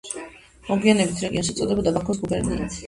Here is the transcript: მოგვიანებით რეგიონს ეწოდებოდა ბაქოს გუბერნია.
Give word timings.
მოგვიანებით 0.69 1.23
რეგიონს 1.27 1.55
ეწოდებოდა 1.57 1.97
ბაქოს 2.01 2.25
გუბერნია. 2.25 2.77